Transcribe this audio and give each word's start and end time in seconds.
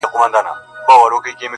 چي 0.03 0.07
حساب 0.07 0.29
د 0.33 0.35
نادارۍ 0.45 1.03
ورکړي 1.03 1.31
ظالم 1.31 1.41
ته!! 1.41 1.47